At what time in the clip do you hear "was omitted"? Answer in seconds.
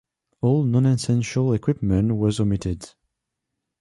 2.17-2.89